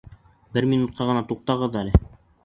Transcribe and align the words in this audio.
Бер 0.55 0.65
генә 0.69 0.71
минутҡа 0.71 1.23
туҡтағыҙ 1.31 1.77
әле. 1.83 1.93